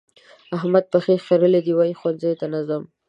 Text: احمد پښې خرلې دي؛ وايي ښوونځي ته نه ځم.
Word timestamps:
احمد 0.57 0.85
پښې 0.93 1.15
خرلې 1.25 1.59
دي؛ 1.65 1.73
وايي 1.75 1.93
ښوونځي 1.99 2.31
ته 2.39 2.45
نه 2.53 2.59
ځم. 2.67 2.83